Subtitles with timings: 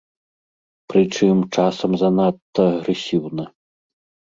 [0.93, 3.49] Прычым, часам занадта агрэсіўна.